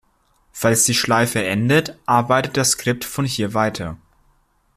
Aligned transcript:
Falls 0.51 0.85
die 0.85 0.95
Schleife 0.95 1.43
endet, 1.43 1.95
arbeitet 2.07 2.57
das 2.57 2.71
Skript 2.71 3.05
von 3.05 3.23
hier 3.23 3.53
weiter. 3.53 3.97